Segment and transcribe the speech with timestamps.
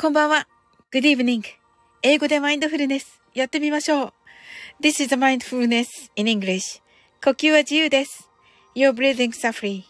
[0.00, 0.48] こんばんは。
[0.90, 1.42] Good evening.
[2.00, 3.20] 英語でマインドフルネス。
[3.34, 4.12] やってみましょう。
[4.80, 6.80] This is mindfulness in English.
[7.22, 8.30] 呼吸は自由です。
[8.74, 9.84] Your breathing s u f f e r y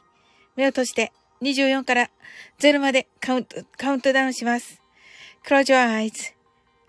[0.56, 1.12] 目を閉じて
[1.42, 2.10] 24から
[2.58, 4.82] 0までカウント、カウントダウンします。
[5.46, 6.34] Close your eyes.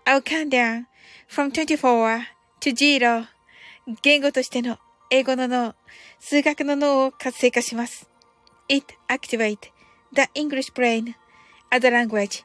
[0.04, 0.86] I'll count down
[1.30, 2.22] from 24
[2.60, 3.26] to 0.
[4.02, 4.78] 言語としての
[5.10, 5.76] 英語の脳、
[6.18, 8.10] 数学の脳を活性化します。
[8.68, 9.70] It activate
[10.12, 11.14] the English brain
[11.70, 12.44] as a language,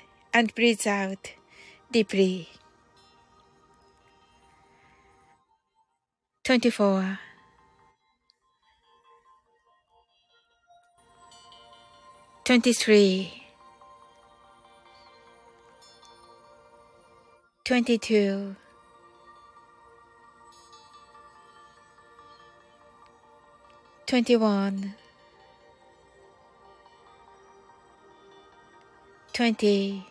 [0.33, 1.33] and breathe out
[1.91, 2.49] deeply.
[6.43, 7.19] 24
[12.43, 13.43] 23
[17.63, 18.55] 22
[24.07, 24.95] 21
[29.31, 30.10] 20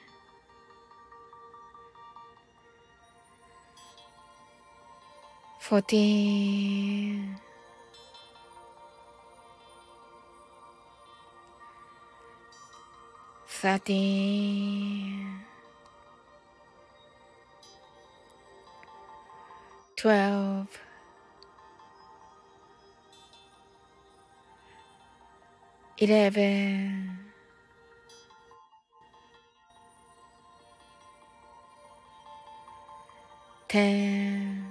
[5.71, 7.37] fourteen,
[13.47, 15.39] thirteen,
[19.95, 20.67] twelve,
[25.99, 27.17] eleven.
[33.69, 34.70] Ten.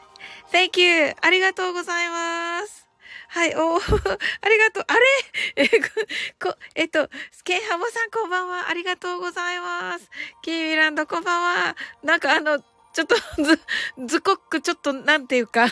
[0.51, 1.15] Thank you.
[1.21, 2.87] ありがとうございます。
[3.29, 4.85] はい、お ありがとう。
[4.87, 5.05] あれ？
[5.63, 8.67] え、こ、えっと、スケンハモさんこんばんは。
[8.69, 10.09] ありがとうございます。
[10.41, 11.75] キーミランドこんばんは。
[12.03, 13.61] なんかあの、ちょっと、ず、
[14.07, 15.67] ズコック、ちょっと、なんていうか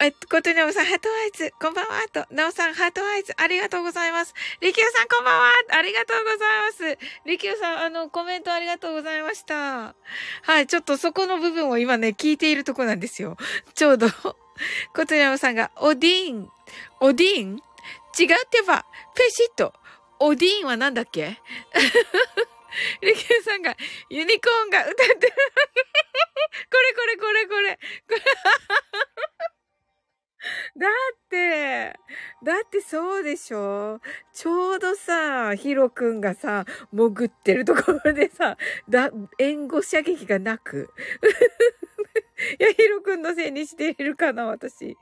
[0.00, 4.34] えっと、ことにゃむさん、 heart eyes、こんばんは、と、なおさん、 heart eyes、ありがとうございます。
[4.60, 6.98] りきゅうさん、こんばんは、ありがとうございます。
[7.24, 9.94] りきゅうさん、あの、コメントありがとうございました。
[10.42, 13.36] はい、ちょっとそこの部分を今ね、聞いているとこなんですよ。
[13.74, 16.50] ちょうど、ことにゃむさんが、オディーン、
[17.00, 17.56] オディーン
[18.18, 19.72] 違ってば、ペシッと、
[20.18, 21.38] オディーンはなんだっけ？
[23.00, 23.76] リキューさんが、
[24.10, 25.34] ユニコーンが歌ってる。
[26.70, 27.78] これこれこれこれ。
[30.76, 30.90] だっ
[31.28, 31.98] て、
[32.42, 34.00] だってそうでしょ？
[34.32, 38.56] ちょうどさ、ヒロくんがさ、潜ってるところでさ、
[38.88, 40.90] だ、援護射撃がなく。
[42.58, 44.96] いや、ヒロくんのせいにしているかな、私。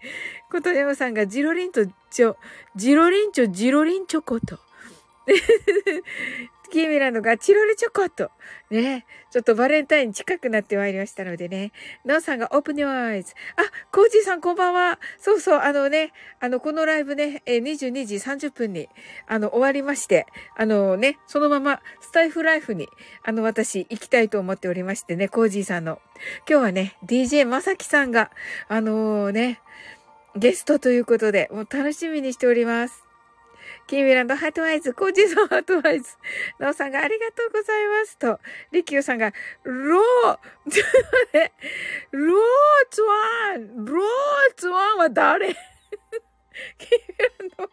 [0.50, 2.36] ことやまさんが、ジロリンとジョ、
[2.76, 4.58] ジロリンチョ、ジロリンチョコと。
[6.72, 8.30] キーミランドがチロルチョコと。
[8.70, 9.04] ね。
[9.30, 11.70] ちょっとバレンタイン近くなってまいりましたのでね。
[12.06, 13.34] ナオさんがオープニュアイズ。
[13.56, 13.62] あ、
[13.94, 14.98] コージーさんこんばんは。
[15.18, 18.88] そうそう、あのね、あの、このライブね、え22時30分に、
[19.26, 20.26] あの、終わりまして、
[20.56, 22.88] あのね、そのままスタイフライフに、
[23.22, 26.00] あの、私行きたいと思っておりましてね、コージーさんの。
[26.48, 28.30] 今日はね、DJ まさきさんが、
[28.68, 29.60] あのー、ね、
[30.36, 33.11] ゲストということで、もう楽しみにしております。
[33.92, 36.16] キーミランドハートアイズ、コージーさんハートアイズ、
[36.58, 38.40] ナオさんがありがとうございますと、
[38.70, 39.34] リキューさんが、
[39.64, 40.38] ロー、
[42.10, 42.40] ロー
[42.88, 45.48] ツワン、ローツワンは誰？
[45.48, 45.58] キーミ
[47.18, 47.70] ランド、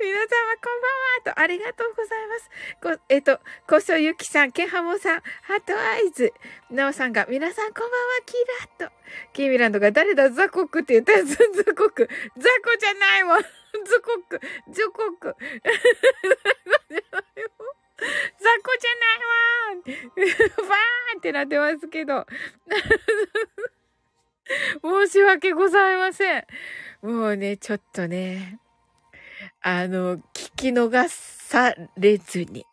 [0.00, 0.26] 皆様
[0.56, 2.50] こんばんはと、ありがとうございます。
[2.98, 3.38] こ、えっと、
[3.68, 6.32] こそゆきさん、ケンハモさん、ハートアイズ、
[6.72, 7.96] ナオさんが、皆さんこんばんは、
[8.26, 8.34] キ
[8.82, 8.96] ラッと。
[9.32, 11.38] キーミランドが、誰だ、ザコクって言ったやつ、ザ
[11.76, 12.08] コク。
[12.36, 13.44] ザコじゃないもん。
[13.84, 14.40] ズコック、
[14.72, 15.36] ズコック。
[18.38, 22.26] 雑魚じゃないわーバーンってなってますけど。
[24.82, 26.46] 申し訳ございません。
[27.02, 28.58] もうね、ちょっとね、
[29.62, 30.22] あの、聞
[30.56, 32.66] き逃されずに。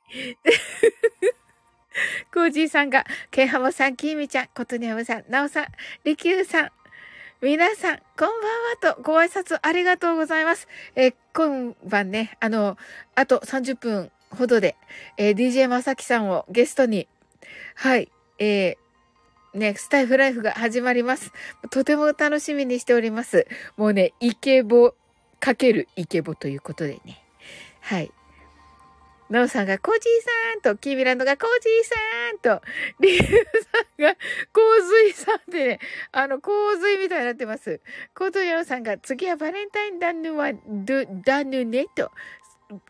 [2.34, 5.66] コージーさんが、ケンハモさん、キーミちゃん、コトニャムさん、ナオさん、
[6.04, 6.72] リキューさん、
[7.40, 10.68] 皆さん、こんばんはとご挨拶ありがとうございます。
[10.96, 12.78] えー、今晩ね、あの、
[13.14, 14.76] あと30分ほどで、
[15.18, 17.08] えー、DJ まさきさんをゲストに、
[17.76, 21.32] はい、えー、ね、スタイフライフが始まります。
[21.70, 23.46] とても楽しみにしております。
[23.78, 24.96] もうね、イケボ
[25.40, 27.24] かけるイケボということでね。
[27.82, 28.12] はい。
[29.30, 30.04] なおさんがコージー
[30.54, 31.96] さんと、キーミランドがコージーさ
[32.56, 32.62] んと、
[33.00, 33.34] リュウさ
[33.98, 34.16] んが
[34.54, 35.80] 洪水さんでね、
[36.12, 37.82] あの、洪水みたいになってます。
[38.16, 42.10] コートヤオさんが次はバレンタインダヌは、ド、ダヌネと、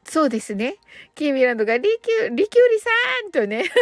[0.04, 0.78] そうですね。
[1.16, 2.89] キーミランドがリキュ、リキュウリさ
[3.28, 3.66] んとね。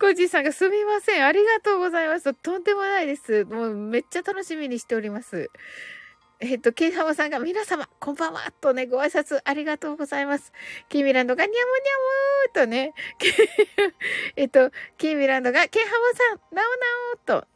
[0.00, 1.26] コージーさんがすみません。
[1.26, 2.32] ありがとうございます。
[2.34, 3.44] とんでもないです。
[3.44, 5.50] もうめっちゃ楽しみにしております。
[6.40, 10.52] えっと、ケイハマさんが皆様、こんばんはとね、ご挨拶ありがとうございます。
[10.88, 12.92] キーミランドがニャムニャムーとね、
[14.36, 16.64] えっと、キーミランドがケイハマさん、ナオ
[17.34, 17.46] ナオと、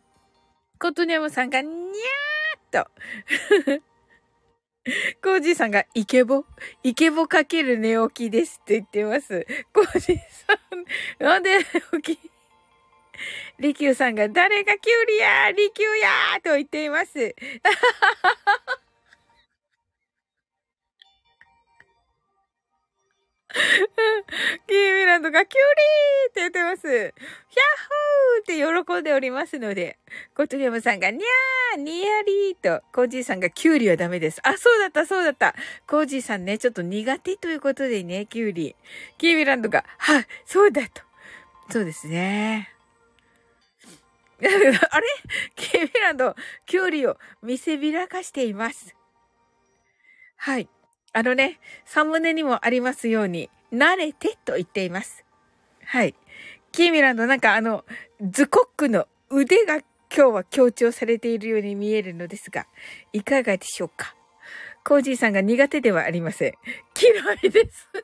[0.78, 2.90] コトニャムさんがニャーと、
[5.22, 6.44] コージーさんがイケボ
[6.82, 9.46] イケボかける寝起きですって言ってます。
[9.74, 11.58] コージーさん、なんで
[12.02, 12.30] 起き？
[13.58, 17.34] リキューさんが誰がキュウリやリキューやーと言っています。
[24.66, 26.88] キーミランドがキュウリーって言ってます。
[26.88, 27.12] ヒャッ
[27.86, 29.98] ホーって喜んでおりますので、
[30.34, 34.40] コトリアムさんがニャーニヤリーと、コージーさんがキュウリはダメです。
[34.44, 35.54] あ、そうだった、そうだった。
[35.86, 38.76] コージーさんね、ちょっと苦手ということでね、キュウリ。
[39.18, 41.02] キーミランドが、はい、そうだと。
[41.70, 42.72] そうですね。
[44.40, 45.06] あれ？
[45.56, 48.94] キーミランド、キュウリを見せびらかしています。
[50.36, 50.68] はい。
[51.12, 55.24] あのね、サムネにもありますように、慣れてと言っています。
[55.84, 56.14] はい。
[56.72, 57.84] キーミランドなんかあの、
[58.20, 62.66] ズコックの腕が今日は強調されているように見えるのですが、
[63.12, 64.14] いかがでしょうか？
[64.84, 66.54] コージーさんが苦手ではありません。
[67.00, 67.12] 嫌
[67.42, 67.88] いです。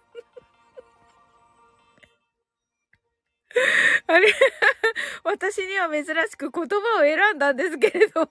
[4.06, 4.32] あれ？
[5.25, 8.28] 私には珍しく言葉を選んだんですけれど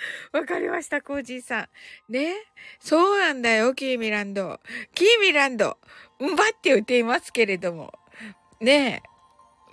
[0.32, 1.68] わかりました、コージーさ
[2.08, 2.12] ん。
[2.12, 2.34] ね。
[2.78, 4.60] そうなんだよ、キーミランド。
[4.94, 5.78] キーミランド。
[6.22, 7.92] んばって言っていますけれども。
[8.60, 9.02] ね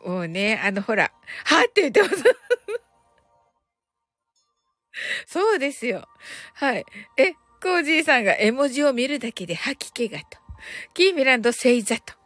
[0.04, 0.08] え。
[0.08, 1.12] もうね、あの、ほら、
[1.46, 2.16] はって言ってます。
[5.28, 6.08] そうですよ。
[6.54, 6.86] はい。
[7.18, 10.26] え、コージーさんが絵文字を見るだけで吐き気がと。
[10.94, 12.18] キーミランド星座と。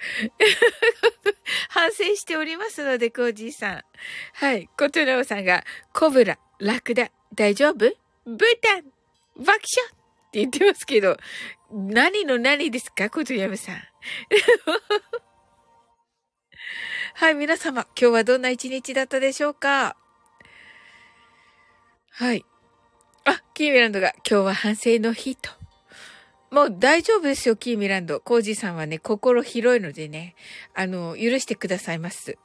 [1.68, 3.82] 反省しておりますので、コージーさん。
[4.34, 4.68] はい。
[4.78, 7.78] コトラオさんが、コブラ、ラクダ、大丈夫？
[8.26, 8.82] ブータン、
[9.36, 9.90] 爆笑っ
[10.30, 11.16] て言ってますけど、
[11.72, 13.08] 何の何ですか？
[13.10, 13.76] コトヤムさん。
[17.14, 19.96] はい、皆様、今日はどんな一日だったでしょうか？
[22.10, 22.44] はい。
[23.24, 25.50] あ、キーミランドが今日は反省の日と。
[26.50, 28.20] もう大丈夫ですよ、キーミランド。
[28.20, 30.34] コージさんはね、心広いのでね、
[30.74, 32.38] あの、許してくださいます。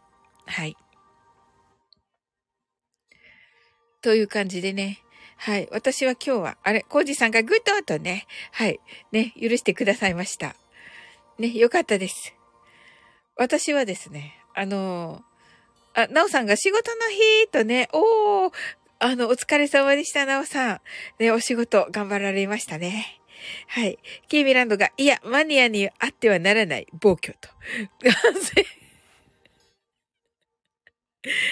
[0.45, 0.77] はい。
[4.05, 4.99] という感じでね。
[5.35, 5.67] はい。
[5.71, 8.79] 私は今日は、あれ、コージさんがグッドとね、はい。
[9.11, 10.55] ね、許してくださいました。
[11.39, 12.35] ね、よかったです。
[13.35, 15.23] 私はですね、あの
[15.95, 18.51] あ、なおさんが仕事の日とね、おー、
[18.99, 20.81] あの、お疲れ様でした、なおさん。
[21.17, 23.19] ね、お仕事頑張られましたね。
[23.69, 23.97] はい。
[24.27, 27.49] キーミランドが、いや、マニアにあってはならない暴挙と。
[28.21, 28.51] 反省。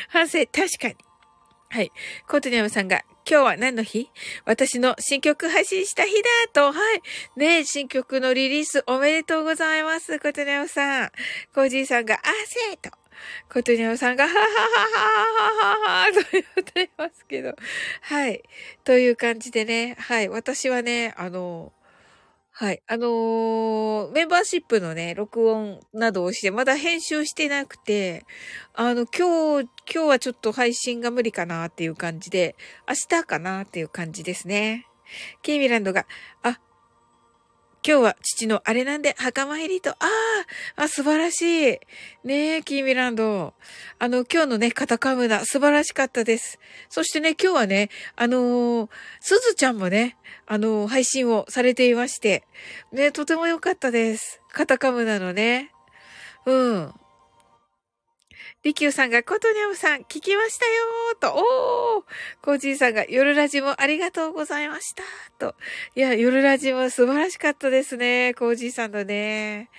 [0.09, 1.12] 反省、確かに。
[1.73, 1.91] はい。
[2.27, 4.07] コートニャムさんが、今日は何の日？
[4.45, 6.71] 私の新曲配信した日だと。
[6.71, 7.01] はい。
[7.35, 10.19] ね新曲のリリースおめでとうございます。
[10.19, 11.11] コートニャムさん。
[11.51, 12.95] コージーさんが、あせーと。
[13.51, 14.49] コトニャムさんが、はははは
[15.63, 17.55] はははと言ってますけど。
[18.01, 18.43] はい。
[18.83, 19.95] という感じでね。
[19.97, 20.29] はい。
[20.29, 21.73] 私はね、あの、
[22.55, 22.83] はい。
[22.87, 28.25] あのー、メンバーシップのね、録音などをして、まだ編集してなくて、
[28.75, 32.55] あの、今日、今日はちょっと配信が無理かなっていう感じで、
[32.87, 34.85] 明日かなっていう感じですね。
[35.41, 36.05] ケイミランドが、
[36.43, 36.59] あ、
[37.85, 39.95] 今日は父のあれなんで墓参りと、あ
[40.77, 41.79] あ、あ、素晴らしい。
[42.23, 43.53] ねえ、キーミランド。
[43.99, 46.59] あの、今日のね、カタカムナ、素晴らしかったです。
[46.87, 52.45] そしてね、今日はね、あのー、すずちゃんもね、あのー、配信をされていまして、
[52.93, 54.39] ね、とても良かったです。
[54.53, 55.71] カタカムナのね。
[56.45, 56.93] うん。
[58.63, 62.03] リキューさんが、コトニャムさん、聞きましたよーと、おー
[62.41, 65.03] コージーさんが、夜ラジもありがとうございました
[65.37, 65.55] と。
[65.95, 68.33] いや、夜ラジも素晴らしかったですね。
[68.35, 69.69] コージーさんのね。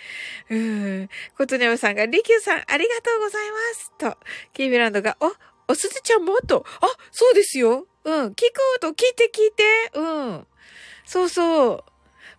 [0.50, 1.08] うん。
[1.38, 4.18] コトニャムさんが、リキューさん、ありがとうございますと。
[4.52, 5.32] キーミランドが、お、
[5.72, 6.66] おすずちゃんもと。
[6.82, 7.86] あ、そうですよ。
[8.04, 8.26] うん。
[8.26, 9.64] 聞くと、聞いて聞いて。
[9.94, 10.46] うん。
[11.06, 11.93] そうそう。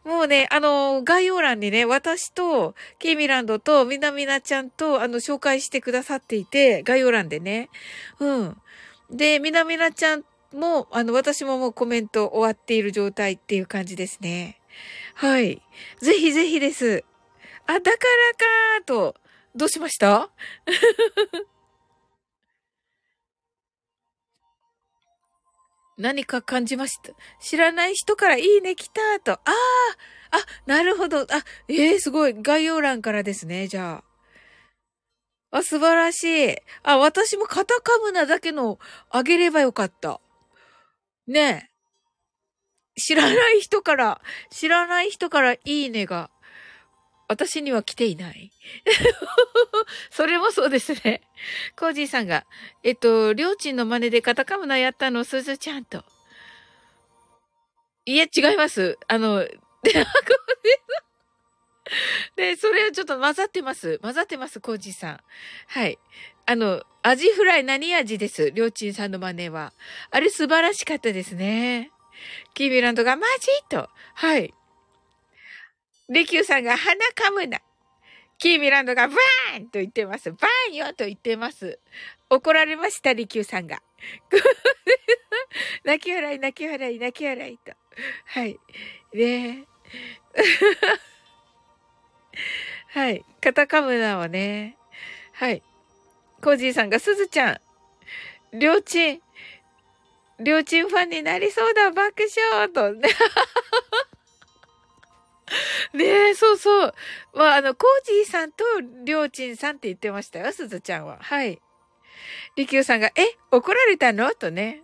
[0.05, 7.69] もうね、あの、概要欄にね、私と、ケイミランドと、みなみなちゃんと、あの、紹介してくださっていて、概要欄でね。
[8.19, 8.57] うん。
[9.09, 14.59] で、みなみなちゃんも、あの、私ももうコメント終わっている状態っていう感じですね。
[15.15, 15.61] はい。
[15.99, 17.03] ぜひぜひです。
[17.65, 19.15] あ、だからかーと、
[19.55, 20.29] どうしました？
[25.97, 27.11] 何か感じました。
[27.39, 29.33] 知らない人からいいね来たと。
[29.33, 29.51] ああ、
[30.31, 31.21] あ、なるほど。
[31.21, 31.25] あ、
[31.69, 32.33] ええー、すごい。
[32.33, 34.03] 概要欄からですね、じゃ
[35.51, 35.57] あ。
[35.57, 36.55] あ、素晴らしい。
[36.83, 38.77] あ、私もカタカムナだけの
[39.09, 40.19] あげればよかった。
[41.27, 41.69] ね
[42.97, 42.99] え。
[42.99, 46.29] 知らない人から、知らない人からいいねが
[47.27, 48.51] 私には来ていない。
[50.11, 51.21] それもそうですね。
[51.75, 52.45] コージーさんが、
[52.83, 56.03] えっと、りょうちんの真似でカタカムナやったの、すずちゃんと。
[58.05, 58.99] いえ、違います。
[59.07, 59.57] あの、で、
[62.35, 63.99] で、それをちょっと混ざってます。
[63.99, 65.19] 混ざってます、コージーさん。
[65.67, 65.97] はい。
[66.45, 68.51] あの、アジフライ何味です？
[68.51, 69.73] りょうちんさんの真似は。
[70.11, 71.91] あれ素晴らしかったですね。
[72.53, 73.89] キーミランドがマジと。
[74.13, 74.53] はい。
[76.09, 77.59] リキューさんが鼻かむな。
[78.37, 80.31] キーミランドがバーンと言ってます。
[80.31, 81.79] バーンよと言ってます。
[82.29, 83.81] 怒られました、リキューさんが。
[85.83, 87.71] 泣き笑い、泣き笑い、泣き笑いと。
[88.25, 88.59] はい。
[89.13, 89.65] ね
[92.89, 93.25] はい。
[93.41, 94.77] カタカムナはね。
[95.33, 95.63] はい。
[96.41, 97.61] コージーさんが、すずちゃん、
[98.53, 99.21] りょうちん、
[100.39, 102.93] りょうちんファンになりそうだ、爆笑と。
[105.93, 106.93] ねえ、そうそう。
[107.33, 108.63] まあ、あの、コージーさんと
[109.03, 111.17] りょうちんさんって言ってましたよ、すずちゃんは。
[111.21, 111.61] はい。
[112.55, 114.33] りきゅうさんが、え、怒られたの？
[114.33, 114.83] とね。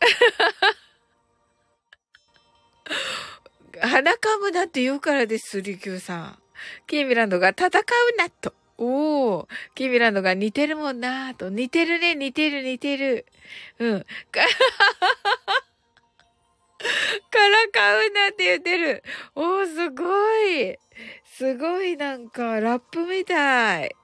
[3.80, 6.38] 鼻かむなって言うからです、りきゅうさん。
[6.86, 7.70] キーミランドが戦う
[8.16, 8.54] なと。
[8.76, 11.50] おー、キーミランドが似てるもんなと。
[11.50, 13.26] 似てるね、似てる、似てる。
[13.78, 14.06] うん。
[17.30, 19.02] からかうなって言ってる。
[19.34, 20.04] おー、すご
[20.48, 20.78] い。
[21.24, 23.94] すごいなんか、ラップみたい。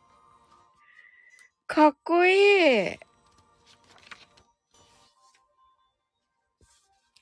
[1.66, 2.98] かっこいい。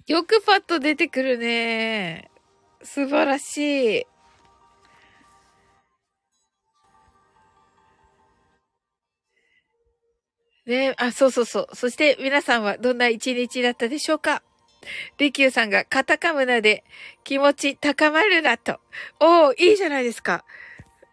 [0.07, 2.31] よくパッと出てくるね。
[2.83, 4.07] 素晴らしい。
[10.65, 11.77] ねあ、そうそうそう。
[11.77, 14.43] そして皆さんはどんな一日だったでしょうか？
[15.19, 16.85] リキューさんがカタカムナで
[17.25, 18.81] 気持ち高まるなと。
[19.21, 20.45] おー、いいじゃないですか。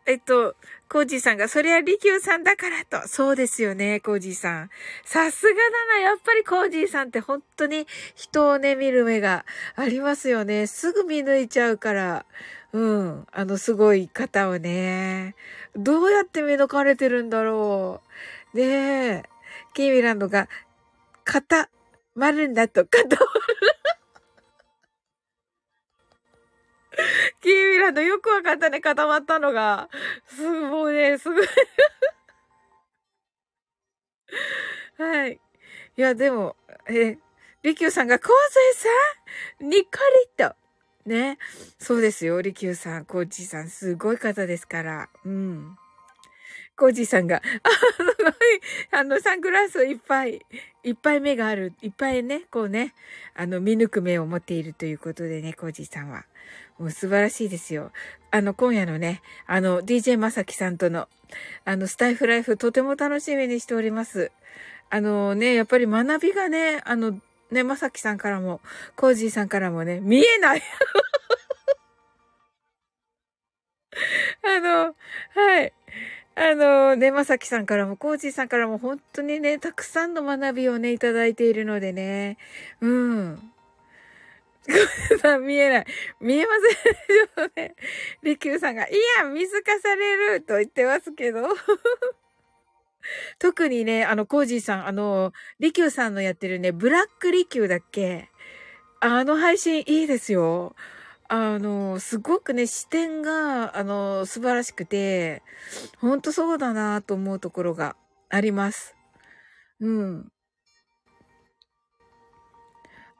[0.07, 0.55] えっと、
[0.87, 3.07] コージーさんが、そりゃリキューさんだからと。
[3.07, 4.69] そうですよね、コージーさん。
[5.03, 5.99] さすがだな。
[5.99, 9.45] やっぱりコージーさんって本当に人をね、見る目が
[9.75, 10.67] ありますよね。
[10.67, 12.25] すぐ見抜いちゃうから。
[12.71, 13.27] うん。
[13.31, 15.33] あの、すごい方をね。
[15.75, 18.01] どうやって見抜かれてるんだろ
[18.53, 18.57] う。
[18.57, 19.23] ねえ。
[19.73, 20.49] キーミランドが、
[21.23, 21.69] 固
[22.13, 23.21] まるんだと、固ま
[27.41, 29.89] キーミランドよくわかったね、固まったのが。
[30.27, 31.47] すごいね、すごい
[34.97, 35.33] はい。
[35.97, 36.55] いや、でも、
[36.87, 37.17] え、
[37.63, 38.27] リキューさんが、コー
[38.73, 38.89] ジーさ
[39.65, 39.69] ん？
[39.69, 39.89] ニコ
[40.37, 40.55] リと。
[41.05, 41.37] ね。
[41.79, 45.09] そうですよ、リキューさん、コージーさん、すごい方ですから。
[45.25, 45.77] うん。
[46.77, 48.33] コージーさんが、あ、すごい、
[48.91, 50.45] あの、サングラスいっぱい、
[50.83, 52.93] いっぱい目がある、いっぱいね、こうね、
[53.33, 56.25] あの、見抜く目を持っているということでね、コージーさんは。
[56.77, 57.91] もう素晴らしいですよ。
[58.31, 61.07] あの、今夜のね、あの、DJ まさきさんとの、
[61.63, 64.31] あの、スタイフライフ、とても楽しみにしております。
[64.89, 67.19] あのね、やっぱり学びがね、あの、
[67.51, 68.59] ね、まさきさんからも、
[68.95, 70.61] コージーさんからもね、見えない
[74.43, 74.95] あの、
[75.33, 75.73] はい。
[76.35, 82.37] あの、ね、まさきさんからも、コージーさんからも、本当にね、たくさんの学びをね、いただいているのでね。
[82.81, 83.51] うん。
[85.21, 85.85] さん見えない。
[86.19, 86.53] 見えま
[87.37, 87.51] せんよ。
[87.55, 87.75] ね。
[88.23, 91.47] リキューさんが、いや、水化されると言ってますけど。
[93.37, 98.29] 特にね、あの、コージーさん、あの、リキューさんのやってるね、ブラックリキューだっけ？
[99.01, 100.75] あの配信いいですよ。
[101.27, 105.43] あの、すごくね、視点が、あの、素晴らしくて、
[105.99, 107.95] ほんとそうだなと思うところが
[108.29, 108.95] あります。
[109.79, 110.31] うん。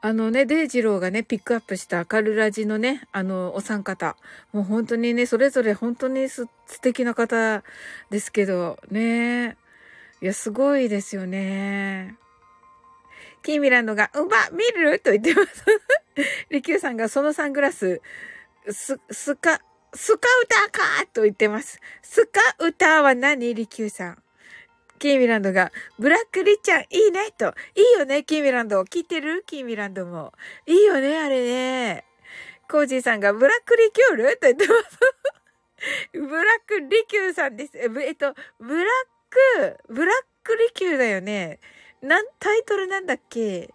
[0.06, 4.16] あのね、デイジローがね、ピックアップしたカルラジのね、あの、お三方。
[4.52, 6.46] もう本当にね、それぞれ本当に素
[6.80, 7.64] 敵な方
[8.10, 9.56] ですけど、ね。
[10.22, 12.14] いや、すごいですよね。
[13.42, 15.00] キーミランドが、うま、見る？
[15.00, 15.64] と言ってます。
[16.50, 18.00] リキューさんがそのサングラス、
[18.70, 19.60] ス、スカ、
[19.92, 21.06] スカウターか？
[21.14, 21.80] と言ってます。
[22.02, 23.56] スカウターは何？
[23.56, 24.22] リキューさん。
[24.96, 27.54] キーミランドが、ブラックリッちゃんいいねと。
[27.74, 28.80] いいよね、キーミランド。
[28.82, 29.44] 聞いてる？
[29.46, 30.32] キーミランドも。
[30.66, 32.04] いいよね、あれね。
[32.68, 34.36] コージーさんが、ブラックリキュール？
[34.36, 34.98] と言ってます。
[36.12, 37.78] ブラックリキューさんです。
[37.78, 38.86] えっと、ブラッ
[39.30, 41.60] ク、ブラックリキューだよね。
[42.02, 43.72] なん、タイトルなんだっけ？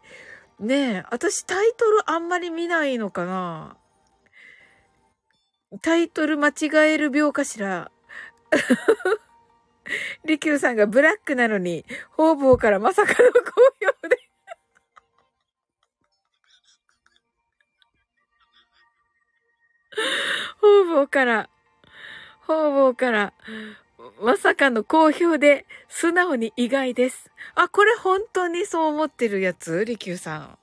[0.60, 3.78] ねえ、私タイトルあんまり見ないのかな
[5.82, 7.92] タイトル間違える病かしら
[10.26, 13.42] リキューさんがブラックなのに、方々からまさかの好
[14.02, 14.20] 評で
[20.62, 21.50] 方々から、
[22.48, 23.34] 方々から、
[24.22, 27.32] まさかの好評で、素直に意外です。
[27.56, 29.86] あ、これ本当にそう思ってるやつ？
[29.86, 30.58] リキューさん。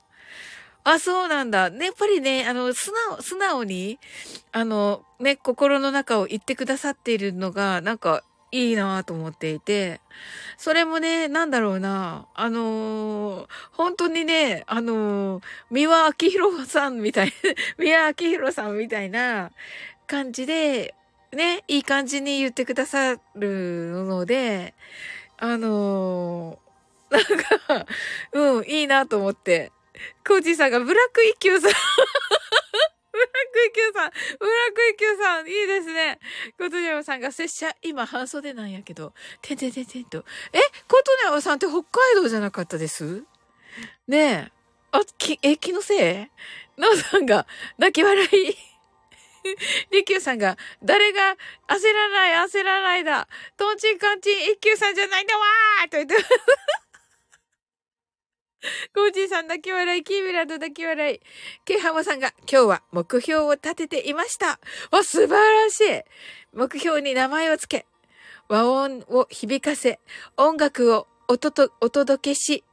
[0.83, 1.69] あ、そうなんだ。
[1.69, 3.99] ね、やっぱりね、あの、素直、素直に、
[4.51, 10.01] あの、ね、心の中を言ってくださっているのが、なんか、いいなと思っていて、
[10.57, 17.33] それもね、なんだろうな、あのー、本当にね、あのー、三輪明宏さんみたい、
[17.77, 19.51] 三輪明宏さんみたいな
[20.07, 20.95] 感じで、
[21.31, 24.73] ね、いい感じに言ってくださるので、
[25.37, 27.85] あのー、なんか、
[28.33, 29.71] うん、いいなと思って。
[30.25, 31.71] コージーさんがブラック一休さん
[33.19, 36.19] ブラック一休さんブラック一休さんいいですね。
[36.57, 40.23] コトネオさんが拙者、今半袖なんやけど、てんてんてんてんと。
[40.53, 43.23] えコトネオさんって北海道じゃなかったです？
[44.07, 44.51] ねえ。
[44.91, 46.29] あ、き、え、気のせ
[46.77, 46.81] い？
[46.81, 47.45] なおさんが
[47.77, 48.29] 泣き笑い
[49.91, 51.35] リキューさんが、誰が
[51.67, 53.27] 焦らない、焦らないだ。
[53.57, 56.15] トンチンカンチン一休さんじゃないんだわーと言って。
[58.93, 61.21] コージーさん泣き笑い、キーミランド泣き笑い。
[61.65, 64.59] ケイハモさんが、今日は目標を立てていました。
[64.91, 66.03] わ、素晴らしい。
[66.53, 67.85] 目標に名前をつけ、
[68.47, 69.99] 和音を響かせ、
[70.35, 72.63] 音楽をおと、お届けし、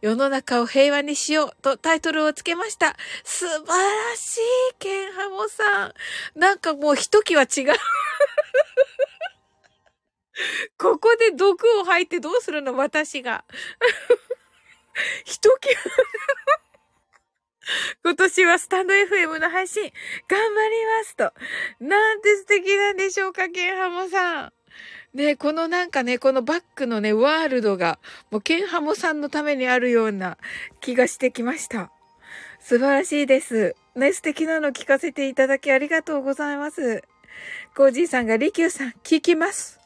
[0.00, 2.96] 世の中を平和にしようとタイトルをつけました。
[3.24, 5.94] 素晴らしい、ケンハモさん。
[6.38, 7.72] なんかもうひときは違う
[10.78, 13.44] ここで毒を吐いてどうするの私が。
[15.24, 15.80] ひときは
[18.04, 19.92] 今年はスタンド FM の配信、
[20.28, 21.32] 頑張りますと。
[21.80, 24.52] なんて素敵なんでしょうか、ケンハモさん。
[25.14, 27.98] ね、このなんかね、このバックのね、ワールドが、
[28.30, 30.38] もうケンハモさんのためにあるような
[30.80, 31.90] 気がしてきました。
[32.60, 33.76] 素晴らしいです。
[33.94, 37.02] ね、素敵なの聞かせていただきありがとうございます。
[37.76, 39.81] コージーさんが、リキューさん、聞きます。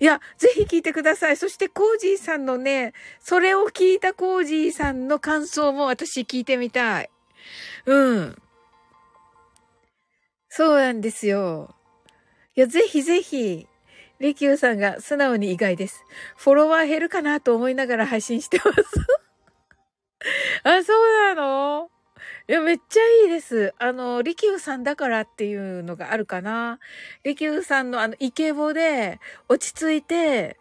[0.00, 1.36] いや、ぜひ聞いてください。
[1.36, 7.10] そしてコージーさんのね、それを聞いたコージーさんの感想も私聞いてみたい。
[7.86, 8.42] うん。
[10.48, 11.74] そうなんですよ。
[12.54, 13.66] いや、ぜひぜひ、
[14.20, 16.04] リキューさんが素直に意外です。
[16.36, 18.72] フォロワー減るかなと思いながら配信してます
[20.62, 21.90] あ、そうなの？
[22.48, 23.72] いや、めっちゃいいです。
[23.78, 26.80] あの、リキューさんだからっていうのがあるかな。
[27.22, 30.58] リキューさんのあの、イケボで落ち着いて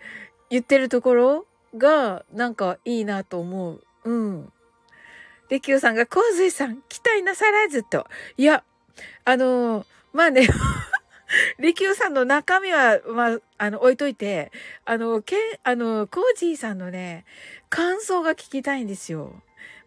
[0.50, 3.84] 言ってるところがなんかいいなと思う。
[4.04, 4.54] うん。
[5.50, 8.06] リキューさんが、コウズイさん、期待なさらずと。
[8.38, 8.64] いや、
[9.26, 10.48] あの、まあね
[11.60, 14.52] 利休さんの中身は、まあ、あの、置いといて、
[14.86, 17.26] あの、けあの、コージーさんのね、
[17.70, 19.42] 感想が聞きたいんですよ。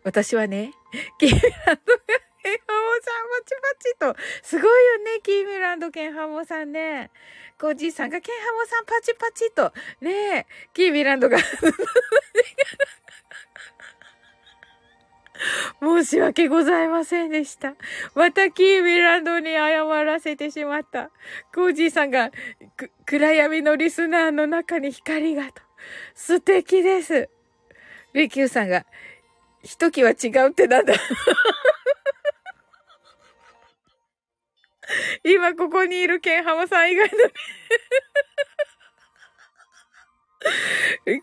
[0.04, 0.72] 私はね、
[1.18, 1.98] キーミランド
[2.42, 7.10] ケンハモさん、パチパチと、すごいよね、キーミランドケンハモさんね。
[7.58, 11.38] コージーさんがケンハモさん、パチパチと、ねえキーミランドが
[15.80, 17.74] 申し訳ございませんでした。
[18.14, 21.10] またキーミランドに謝らせてしまった。
[21.54, 22.30] コージーさんが、
[23.06, 25.62] 暗闇のリスナーの中に光がと。
[26.14, 27.30] 素敵です。
[28.12, 28.86] リキューさんが、
[29.64, 30.94] ひときは違うってなんだ
[35.24, 37.16] 今ここにいるケンハマさん以外の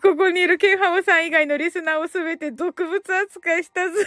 [0.02, 4.06] ここにいるケンハムさん以外のリスナーをすべて毒物扱いしたず。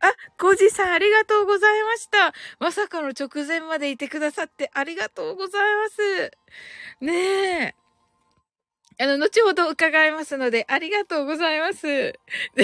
[0.00, 2.32] あ、コージさんありがとうございました。
[2.58, 6.30] まさかの直前までいてくださってありがとうございます。
[7.00, 7.79] ねえ。
[9.00, 12.12] あの、後ほど伺いますので、ありがとうございます。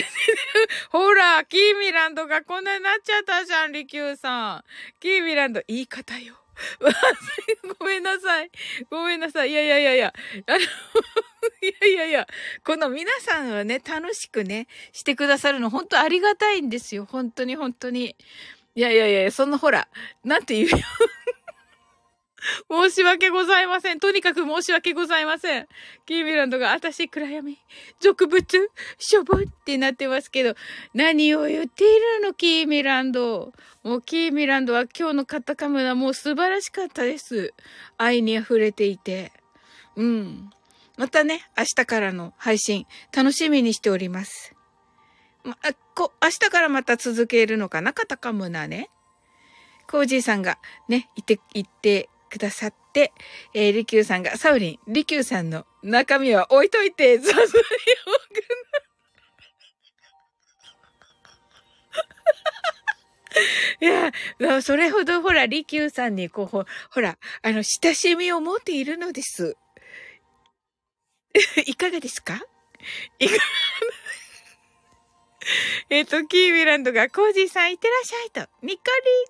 [0.93, 4.65] ほら、キーミランドがこんなになっちゃったじゃん、リキューさん。
[5.01, 6.37] キーミランド、言い方よ。
[7.79, 8.51] ごめんなさい。
[8.91, 9.51] ごめんなさい。
[9.51, 10.15] いやいやいやいや。
[10.47, 10.65] あの い
[11.81, 12.27] やいやいや。
[12.65, 17.07] この皆さんはね、楽しくね、してくださるの、本当ありがたいんですよ。
[17.11, 18.15] 本当に本当に。
[18.75, 19.89] いやいやいや、そのほら、
[20.23, 20.79] なんて言うよ。
[22.71, 24.01] 申し訳ございません。
[24.01, 25.69] とにかく申し訳ございません。
[26.05, 27.59] キーミランドが、あたし暗闇、
[28.01, 28.45] 俗物、
[28.99, 30.55] しょぼってなってますけど、
[30.95, 33.53] 何を言っているの、キーミランド。
[33.83, 37.55] もうキーミランドは今日のカタカムナもう素晴らしかったです。
[37.99, 39.33] 愛に溢れていて。
[39.97, 40.51] うん。
[40.97, 44.55] またね、明日からの配信、楽しみにしております。
[45.45, 48.91] ま、あ、こ、明日からまた続けるのかなカタカムナね。
[49.89, 53.13] コージーさんがね、いて、いてくださって、
[53.55, 57.47] えー、リキューさんが、サウリン、リキューさんの中身は置いといて、さすがに
[63.81, 69.57] いや、それほどほら、リキューさんにこう、ほほら、あの、親しみを持っているのです。
[71.67, 72.41] いかがですか？
[73.19, 73.41] いかが
[75.91, 78.83] えっと、キーミランドが、コージーさんいってらっしゃいと、ニッコ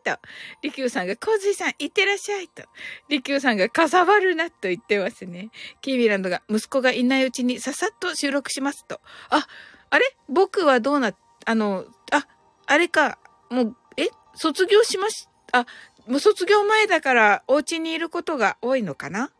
[0.04, 0.20] リーと、
[0.62, 2.64] リキューさんが、コージーさんいってらっしゃいと、
[3.08, 5.50] リキューさんが、かさばるなと言ってますね。
[5.82, 9.00] キーミランドが、息子がいないうちにささっと収録しますと。
[9.30, 9.46] あ、
[9.90, 10.16] あれ？
[10.28, 12.26] 僕はどうな、あの、あ、
[12.66, 13.18] あれか、
[13.50, 14.08] もう、え？
[14.34, 15.66] 卒業しまし、あ、
[16.06, 19.32] もう卒業前だからお家にいることが多いのかな？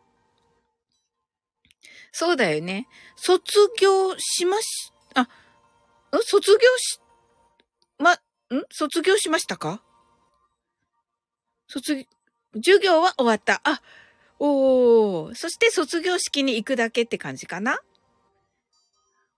[2.11, 2.87] そうだよね。
[3.15, 5.29] 卒業しまし、あ、
[6.21, 6.99] 卒業し、
[7.99, 8.17] ま、ん？
[8.71, 9.81] 卒業しましたか？
[11.67, 12.05] 卒、
[12.55, 13.61] 授業は終わった。
[13.63, 13.81] あ、
[14.39, 15.35] おー。
[15.35, 17.79] そして卒業式に行くだけって感じかな？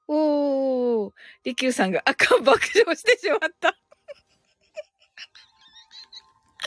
[0.07, 1.11] おー。
[1.43, 3.75] りきゅうさんが赤爆笑してしまった。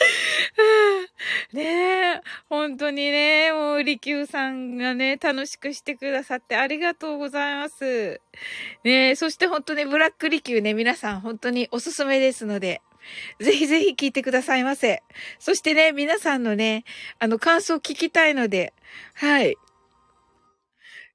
[1.52, 8.20] ねえ、本当にね、もう、利休さんがね、楽しくしてくださってありがとうございます。
[8.84, 12.80] ねえ、そして本当にブラック利休ね、皆さん本当におすすめですので、
[13.40, 15.02] ぜひぜひ聞いてくださいませ。
[15.38, 16.84] そしてね、皆さんのね、
[17.18, 18.72] あの、感想聞きたいので、
[19.14, 19.56] はい。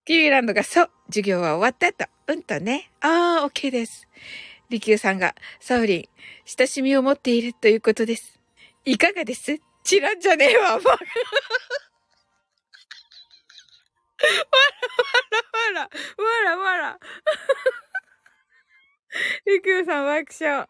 [0.06, 2.10] キーランドが、そう、授業は終わったと。
[2.28, 2.92] うんとね。
[3.02, 4.08] ああ、OK です。
[4.70, 6.04] 利休さんが、サウリン、
[6.46, 8.37] 親しみを持っているということです。
[8.88, 9.60] いかがです？
[9.84, 10.98] チラんじゃねえわ、わらわ
[15.74, 15.88] らわら、わ
[16.46, 17.00] らわら。
[19.46, 20.70] りくう さん爆笑。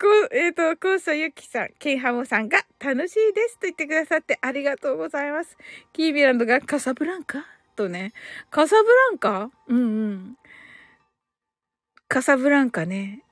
[0.00, 5.56] こ、えっ、ー、と、コウソユキさん、ケンハモさんが楽しいですと言ってくださってありがとうございます。
[5.92, 7.44] キービランドがカサブランカ？
[7.74, 8.12] とね。
[8.50, 9.50] カサブランカ？
[9.66, 10.38] うんうん。
[12.06, 13.24] カサブランカね。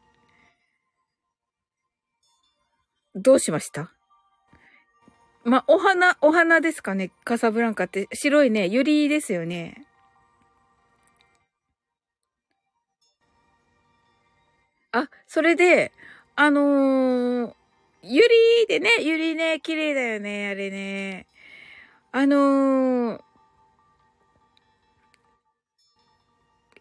[3.14, 3.92] どうしました？
[5.48, 8.08] まお花、お花ですかねカサブランカって。
[8.12, 9.86] 白いね、ユリですよね。
[14.92, 15.92] あ、それで、
[16.34, 17.54] あのー、
[18.02, 21.26] ユリでね、ユリね、綺麗だよね、あれね。
[22.10, 23.20] あのー、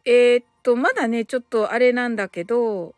[0.06, 2.96] えー、っと、まだね、ちょっとあれなんだけど、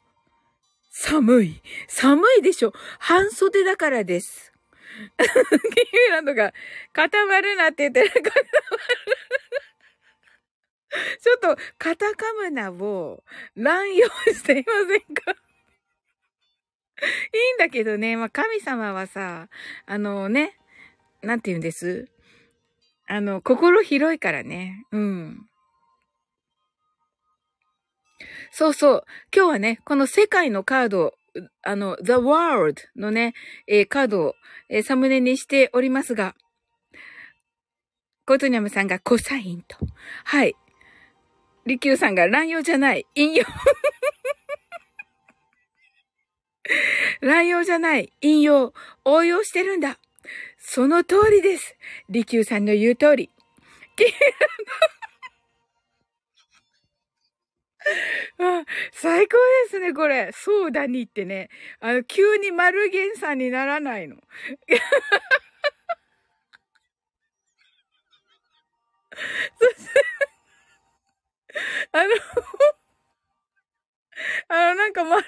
[0.91, 1.61] 寒い。
[1.87, 2.73] 寒いでしょ。
[2.99, 4.53] 半袖だからです。
[5.17, 6.53] キーランドが
[6.93, 8.09] 固まるなって言ってる。
[8.09, 8.47] 固まる。
[11.21, 13.23] ちょっと、カタカムナを
[13.55, 15.35] 乱用していませんかい
[17.51, 19.49] いんだけどね、まあ、神様はさ、
[19.85, 20.57] あのね、
[21.21, 22.09] なんて言うんです？
[23.07, 24.85] あの、心広いからね。
[24.91, 25.45] うん。
[28.51, 29.05] そうそう。
[29.35, 31.13] 今日はね、この世界のカード、
[31.61, 33.33] あの、The World のね、
[33.67, 34.35] えー、カードを、
[34.69, 36.35] えー、サムネにしておりますが、
[38.25, 39.77] コートニャムさんがコサインと。
[40.23, 40.55] はい。
[41.65, 43.05] リキューさんが乱用じゃない。
[43.15, 43.43] 引用。
[47.21, 48.13] 乱用じゃない。
[48.21, 48.73] 引用。
[49.03, 49.99] 応用してるんだ。
[50.57, 51.75] その通りです。
[52.09, 53.31] リキューさんの言う通り。
[58.39, 60.31] あ最高ですね、これ。
[60.33, 61.49] そうだにってね。
[61.79, 64.17] あの、急に丸源さんにならないの。
[69.59, 70.01] そして、
[71.91, 72.09] あの、
[74.49, 75.25] あの、なんか丸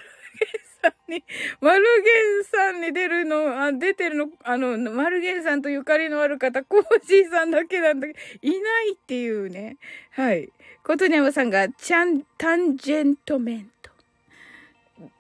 [0.90, 1.24] んに、
[1.60, 2.10] マルゲ
[2.42, 9.78] ンさんに出るの、あ出てるの、あの、マルゲンさんとゆかりのある方、コージーさんだけなんだけど、いないっていうね。
[10.12, 10.50] はい。
[10.84, 13.92] コトニャムさんが、チャン、タンジェントメント。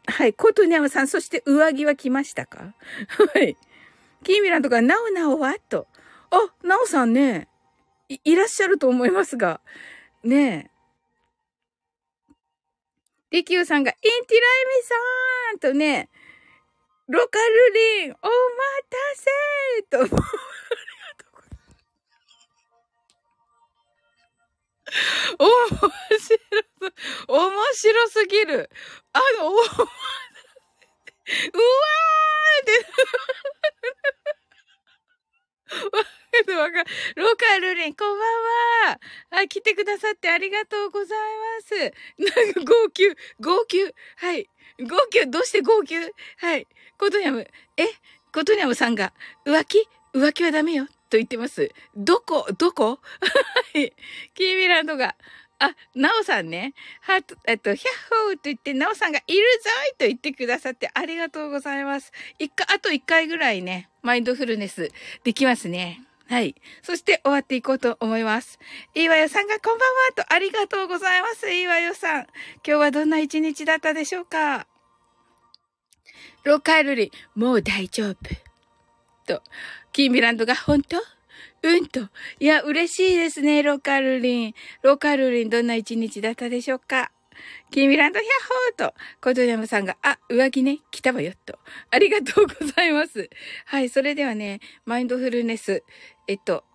[0.07, 0.33] はい。
[0.33, 2.73] コトニャムさん、そして上着は来ましたか？
[3.33, 3.55] はい。
[4.23, 5.55] キーミランとか、ナオナオは？
[5.69, 5.87] と。
[6.31, 7.47] あ、ナオさんね
[8.09, 9.61] い、いらっしゃると思いますが、
[10.23, 10.70] ねえ。
[13.31, 16.09] リキューさんが、インティライミさんとね、
[17.07, 18.21] ロカルリン、お待
[18.89, 20.15] たせと、
[25.39, 25.89] 面白
[26.19, 26.37] す、
[27.27, 28.69] 面白すぎる。
[29.13, 29.87] あの、お うわー
[32.61, 32.73] って
[35.97, 36.00] わ
[36.45, 36.83] か
[37.15, 38.99] ロカルリン、こんばんは。
[39.31, 41.19] あ、来てくださってありがとうござい
[42.19, 42.35] ます。
[42.35, 43.93] なんか、号泣、号泣？
[44.17, 44.49] はい。
[44.79, 45.95] 号泣、どうして号泣？
[46.37, 46.67] はい。
[46.97, 47.85] コトニャム、え？
[48.33, 49.13] コトニャムさんが、
[49.45, 49.87] 浮気？
[50.13, 50.87] 浮気はダメよ。
[51.09, 51.71] と言ってます。
[51.95, 52.47] どこ？
[52.57, 52.99] どこ？
[53.73, 53.93] はい。
[54.33, 55.15] キーミランドが、
[55.59, 56.73] あ、ナオさんね。
[57.01, 62.11] は、えっと、ヒャッホーと言って、ナオさんがいるぞいと言ってくださってありがとうございます。
[62.39, 64.91] 一回、あと一回ぐらいね、マインドフルネス
[65.23, 66.01] できますね。
[66.31, 66.55] はい。
[66.81, 68.57] そして終わっていこうと思います。
[68.95, 71.51] いいわよさんがこんばんはとありがとうございます。
[71.51, 72.21] いいわよさん。
[72.21, 72.27] 今
[72.63, 74.65] 日はどんな一日だったでしょうか？
[76.45, 78.15] ロカルリ、もう大丈夫。
[79.27, 79.43] と、
[79.91, 81.01] キーミランドが本当？
[81.63, 82.07] うんと。
[82.39, 84.53] いや、嬉しいですね、ロカルリン。
[84.83, 87.11] ロカルリン、どんな一日だったでしょうか？
[87.71, 91.57] キーミランドヒャッホーと、コトヤムさんが、あ、上着ね、着たわよ、と。
[91.89, 93.29] ありがとうございます。
[93.65, 95.81] はい、それではね、マインドフルネス、
[96.27, 96.65] えっと、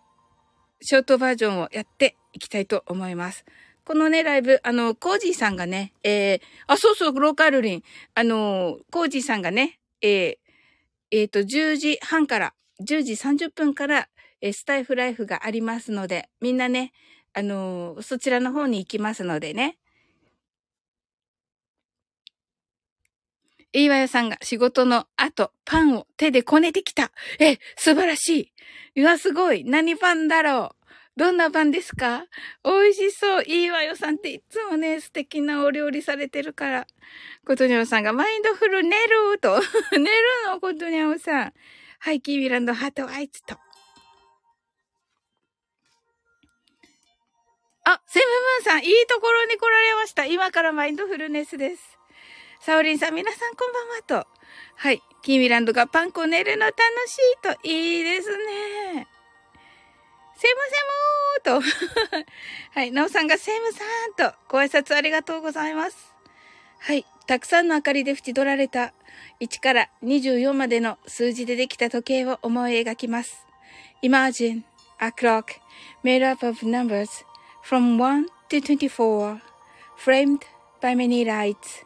[0.81, 3.45] ショートバージョンをやっていきたいと思います。
[3.85, 7.83] このね、ライブ、あの、コージーさんがね、えー、あ、そうそう、ローカルリン。
[8.15, 10.37] あの、コージーさんがね、えー、
[11.11, 14.09] えっ、ー、と、10時半から、10時30分から、
[14.41, 16.93] えー、スタイフライフがありますので、みんなね、
[17.35, 19.77] あの、そちらの方に行きますのでね、
[23.83, 27.13] いわやさんが仕事の後、パンを手でこねてきた。
[27.39, 28.53] え、素晴らし
[28.95, 29.03] い。
[29.03, 29.65] うわ、すごい。
[29.65, 30.87] 何パンだろう。
[31.19, 32.25] どんなパンですか？
[32.65, 33.45] 美味しそう。
[33.45, 36.87] いいわよさんっていつもね、素敵なお料理されてるから。
[37.47, 39.61] ことにゃおさんがマインドフル寝ると。
[39.93, 40.07] 寝る
[40.49, 41.53] のことにゃおさん。
[41.99, 43.59] はい、キービランドハートアイツと。
[47.85, 50.25] あ、セブブンさん、いいところに来られました。
[50.25, 51.96] 今からマインドフルネスです。
[52.67, 54.29] サオリンさん、皆さんこんばんはと。
[54.75, 55.01] はい。
[55.23, 56.75] キーミランドがパン粉練るの楽
[57.07, 57.51] しいと。
[57.63, 59.07] いいですね。
[60.35, 60.49] セ
[61.45, 62.27] ムセムーと。
[62.75, 62.91] はい。
[62.91, 64.37] ナオさんがセムさんと。
[64.49, 66.13] ご挨拶ありがとうございます。
[66.81, 67.07] はい。
[67.29, 68.93] たくさんの明かりで縁取られた
[69.39, 73.47] 1から24までの数字でできた時計を思い描きます。
[74.03, 74.65] Imagine
[74.99, 75.61] a clock
[76.03, 77.25] made up of numbers
[77.65, 79.41] from 1 to 24
[79.97, 80.41] framed
[80.81, 81.86] by many lights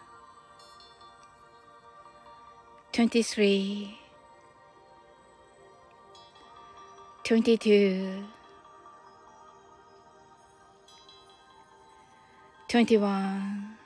[2.91, 3.97] 23
[7.23, 8.25] 22
[12.67, 13.77] 21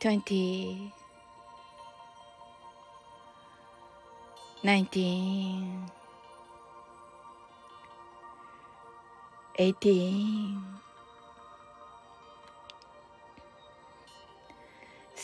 [0.00, 0.92] 20
[4.64, 5.90] 19
[9.58, 10.87] 18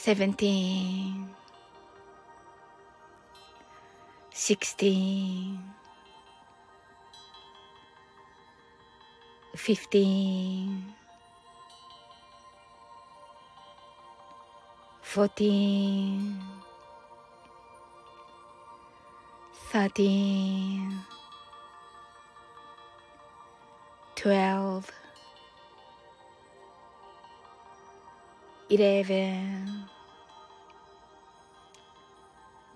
[0.04, 1.30] 17
[4.34, 5.58] 16
[9.56, 10.84] 15
[15.00, 16.38] 14
[19.72, 21.00] 13
[24.16, 24.92] 12
[28.68, 29.93] 11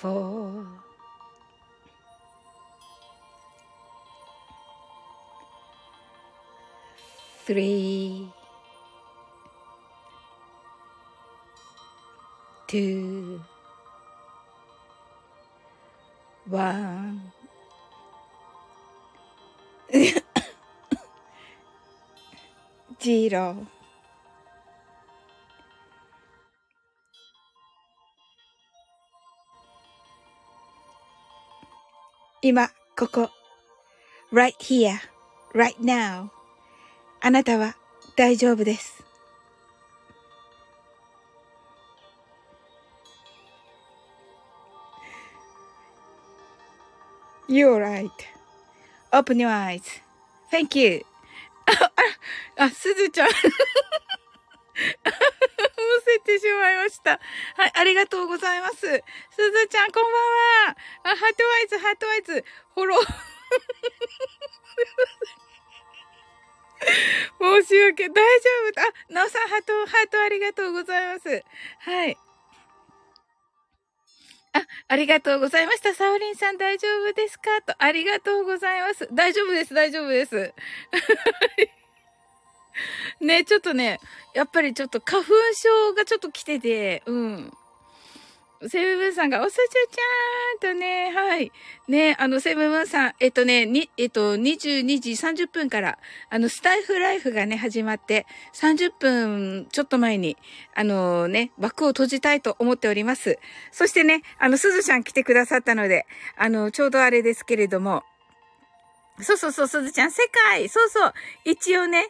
[0.00, 0.64] Four,
[7.44, 8.32] three,
[12.66, 13.42] two,
[16.46, 17.32] one
[22.98, 23.28] ジ
[32.50, 33.30] 今、ここ。
[34.32, 34.98] right here,
[35.54, 36.30] right now.
[37.20, 37.76] あなたは
[38.16, 39.04] 大丈夫です。
[47.48, 48.10] You're right.
[49.12, 49.82] Open your eyes.
[50.50, 51.06] Thank you.
[52.58, 53.28] あ、すずちゃん。
[54.80, 54.86] む
[56.04, 57.20] せてしまいました。
[57.56, 58.76] はい、ありがとうございます。
[58.76, 59.02] すず
[59.68, 60.76] ちゃん、こんばんは。
[61.04, 63.06] あ、ハートワイズ、ハートワイズ、フォロー。
[67.62, 68.22] 申し訳、大丈
[68.74, 68.80] 夫。
[68.80, 71.44] あ、なおさん、ハート、ハートありがとうございます。
[71.80, 72.16] はい。
[74.52, 75.94] あ、ありがとうございました。
[75.94, 77.62] サオリンさん大丈夫ですか？
[77.62, 79.08] と、ありがとうございます。
[79.12, 80.52] 大丈夫です、大丈夫です。
[83.20, 84.00] ね、ちょっとね、
[84.34, 87.52] やっぱりちょっと花粉症がちょっと来てて、うん。
[88.68, 91.50] セブブンさんが、おすちゅちゃんとね、はい。
[91.88, 100.36] ね、あの、セブブンさん、えっとね、に、えっと、22時30分から、あの、スタイフライフがね、始まって、30分ちょっと前に、
[100.74, 103.38] あのね、枠を閉じたいと思っております。
[103.72, 106.04] そしてね、あの、すずちゃん来てくださったので、
[106.36, 108.04] あの、ちょうどあれですけれども、
[109.22, 111.14] そうそうそう、すずちゃん、世界そうそう、
[111.44, 112.08] 一応ね、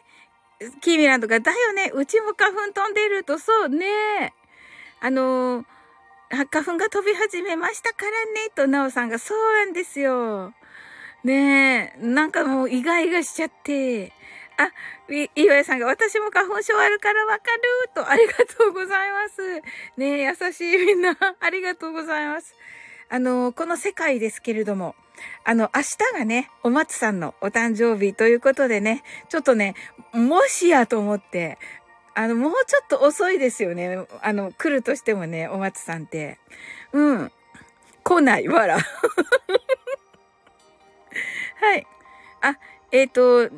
[0.81, 4.33] キーミランドが、だよね、うちも花粉飛んでると、そうね、
[4.99, 5.65] あの
[6.29, 10.53] 花粉が飛び始めましたからね、と、なおさんが、そうなんですよ。
[11.23, 14.13] ねえ、なんかもう意外がしちゃって。
[14.57, 14.71] あ、
[15.13, 19.61] い、岩井さんが、私も花粉症あるからわかると、ありがとうございます。
[19.97, 22.55] ねえ、優しいみんな、 ありがとうございます。
[23.09, 24.95] あの、この世界ですけれども、
[25.43, 29.75] あの、明日がね、お松さんのお誕生日ということでね、ちょっとね、
[30.13, 31.57] もしやと思って、
[32.13, 34.05] あの、もうちょっと遅いですよね。
[34.21, 36.39] あの、来るとしてもね、お松さんって。
[36.91, 37.31] うん。
[38.03, 38.77] 来ない、わら。
[41.61, 41.87] はい。
[42.41, 42.57] あ、
[42.91, 43.49] えっ、ー、と、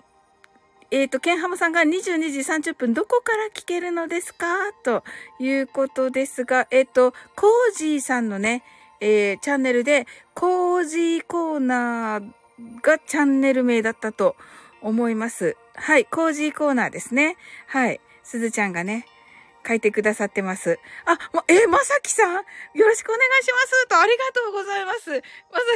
[0.91, 5.03] えっ、ー、と、ケンハムさんが22時30分、どこから聞けるのですかと
[5.39, 8.63] いうことですが、えっ、ー、と、コージーさんのね、
[8.99, 12.31] えー、チャンネルで、コージーコーナー
[12.81, 14.35] がチャンネル名だったと
[14.81, 15.57] 思います。
[15.75, 17.35] はい、コージーコーナーですね。
[17.67, 19.05] はい、すずちゃんがね、
[19.65, 20.77] 書いてくださってます。
[21.05, 22.35] あ、ま、え、まさきさん？
[22.35, 22.43] よ
[22.87, 25.09] ろしくお願いしますと、ありがとうございます。
[25.09, 25.23] まさ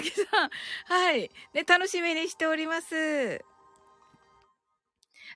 [0.03, 0.49] きさん。
[0.86, 1.32] はい。
[1.53, 3.45] ね、楽しみにしております。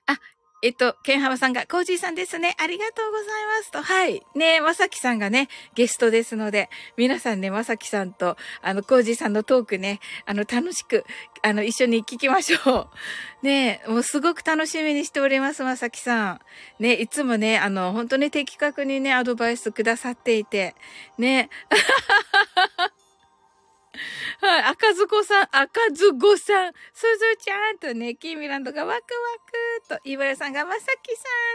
[0.06, 0.18] あ、
[0.64, 2.54] えっと、ケンハマさんが、コージーさんですね。
[2.56, 3.26] ありがとうござい
[3.58, 3.82] ますと。
[3.82, 4.22] はい。
[4.36, 11.04] ねまさきさんがね、ゲストですので、皆さんね、まさきさんと、あの、コージーさんのトークね、あの、楽しく、
[11.42, 12.88] あの、一緒に聞きましょう。
[13.44, 16.40] ねもうすごく楽しみにしております、まさきさん。
[16.78, 20.76] ね、いつもね、あの、本当に的確にね、アドバイスくださっていて、
[21.18, 21.50] ね。
[24.40, 31.14] はい、赤ずこさん、赤ずごさん、すずちゃんとね、キーミランドがワクワクと、岩屋さんがまさき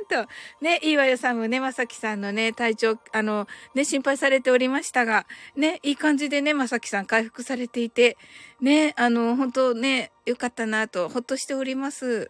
[0.09, 0.31] さんと、
[0.61, 5.25] ね、岩屋さんもね、まさきさんのね、体調、あの、ね、心配されておりましたが、
[5.55, 8.17] ね、いい感じでね、まさきさん回復されていて、
[8.61, 12.29] ね、あの、本当ね、よかったなと、ほっとしております。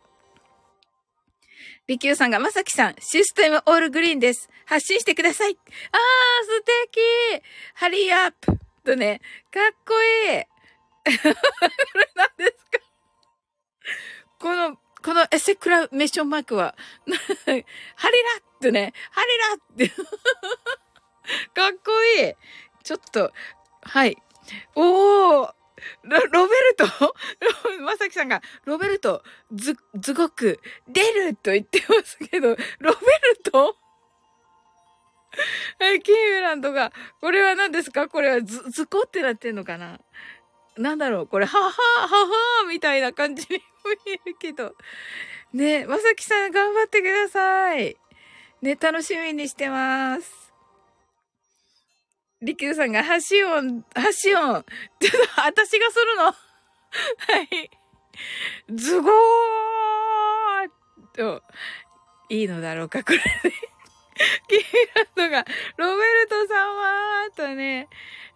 [1.88, 4.50] リキューさんが、まさきさん、システムオールグリーンです。
[4.66, 5.52] 発信してください。
[5.52, 5.58] あー、
[6.46, 7.44] 素敵
[7.76, 9.20] ハリーアップとね、
[9.52, 10.44] かっこいい。
[11.20, 12.80] これ何ですか？
[14.40, 16.74] この、このエセクラメーションマークは、
[17.46, 17.64] ハリラ
[18.40, 19.90] ってね、ハリラって
[21.54, 22.34] かっこいい。
[22.84, 23.34] ちょっと、
[23.82, 24.18] はい。
[24.76, 25.54] おー
[26.04, 26.86] ロ、ロベルト？
[27.82, 29.22] まさきさんが、ロベルト、
[29.52, 32.96] ず、ずごく、出ると言ってますけど、ロベル
[33.52, 33.76] ト？
[35.80, 38.08] え、 キーメランドが、これは何ですか？
[38.08, 40.00] これはず、ずこってなってんのかな？
[40.78, 41.28] なんだろう？
[41.28, 43.62] これ、はは、ははみたいな感じに
[44.06, 44.76] 見えるけど。
[45.54, 47.96] ねまさきさん頑張ってください。
[48.62, 50.54] ね、楽しみにしてます。
[52.42, 54.66] りきゅうさんが、橋音、橋音。
[55.00, 56.24] ちょっと、私がするの？
[56.34, 56.34] は
[57.52, 57.72] い。
[58.70, 60.70] ズゴー
[61.16, 61.44] と、
[62.30, 63.24] いいのだろうか、これで。
[64.48, 64.60] キー
[64.96, 65.46] ランドが、
[65.78, 67.88] ロベルトさんは、とね、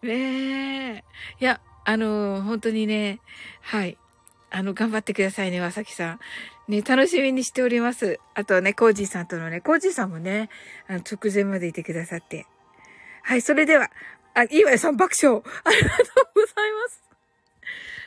[0.01, 1.03] ねえ。
[1.39, 3.19] いや、あの、本当にね、
[3.61, 3.97] はい。
[4.49, 6.19] あの、頑張ってくださいね、わさきさん。
[6.67, 8.19] ね、楽しみにしております。
[8.33, 10.49] あとね、コージーさんとのね、コージーさんもね、
[10.87, 12.45] あの、直前までいてくださって。
[13.23, 13.89] はい、それでは、
[14.33, 15.41] あ、いいわよさん爆笑。
[15.63, 17.01] ありがとうございます。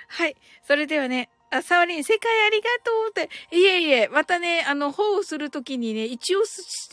[0.09, 3.31] はい、それではね、あ、サワリン、世界ありがとうって。
[3.57, 6.41] いえいえ、またね、あの、保護するときにね、一応、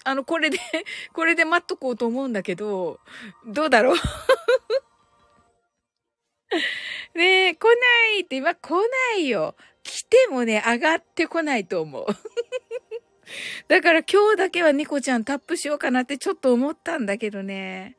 [0.04, 0.60] あの、これで
[1.14, 3.00] これで待っとこうと思うんだけど、
[3.48, 3.98] どうだろう？
[7.18, 7.72] ねえ、来な
[8.18, 9.56] いって今来ないよ。
[9.84, 12.06] 来てもね、上がってこないと思う。
[13.68, 17.98] だから今日だけはニコちゃんタップしようかなってちょっと思ったんだけどね。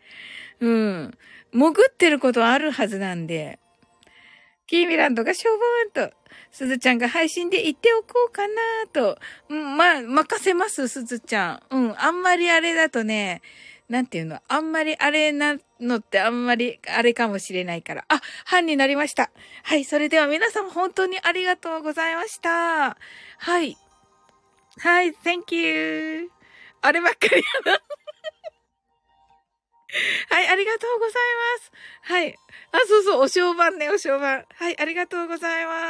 [0.60, 1.18] うん。
[1.52, 3.58] 潜ってることあるはずなんで。
[4.66, 6.16] キーミランドがしょぼーんと、
[6.50, 8.54] すずちゃんが配信で言っておこうかな
[8.92, 9.18] と。
[9.48, 11.74] うん、まあ、任せます、すずちゃん。
[11.74, 13.42] うん、あんまりあれだとね、
[13.88, 18.04] なんていうの、あんまりあれなのってあんまりあれかもしれないから。
[18.08, 19.30] あ、半になりました。
[19.64, 22.96] はい、それでは皆様本当にありがとうございました。
[23.38, 23.76] はい。
[24.78, 26.30] はい、thank you.
[26.80, 27.78] あればっかりやな。
[30.30, 31.72] はい、ありがとうございます。
[32.02, 32.34] はい。
[32.72, 34.46] あ、そうそう、お正番ね、お正番。
[34.54, 35.80] はい、ありがとうございます。